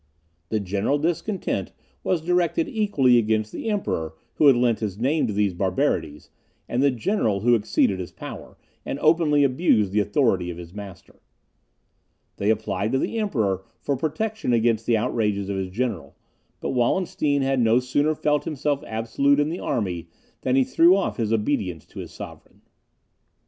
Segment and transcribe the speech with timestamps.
[0.49, 5.33] The general discontent was directed equally against the Emperor, who had lent his name to
[5.33, 6.31] these barbarities,
[6.67, 11.19] and the general who exceeded his power, and openly abused the authority of his master.
[12.37, 16.15] They applied to the Emperor for protection against the outrages of his general;
[16.61, 20.07] but Wallenstein had no sooner felt himself absolute in the army,
[20.41, 22.61] than he threw off his obedience to his sovereign.